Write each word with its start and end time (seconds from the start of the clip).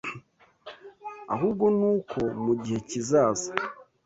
ahubwo 1.33 1.65
n’uko 1.77 2.19
mu 2.43 2.53
gihe 2.61 2.79
kizaza 2.89 3.51